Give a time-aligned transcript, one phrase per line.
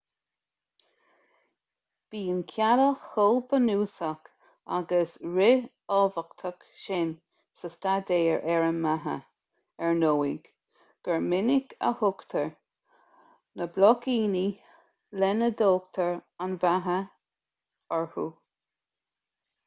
[2.13, 4.29] bíonn cealla chomh bunúsach
[4.77, 7.11] agus ríthábhachtach sin
[7.63, 9.13] sa staidéar ar an mbeatha
[9.89, 10.49] ar ndóigh
[11.09, 12.51] gur minic a thugtar
[13.61, 14.45] na bloicíní
[15.25, 16.13] lena dtógtar
[16.47, 16.99] an bheatha
[18.01, 18.29] orthu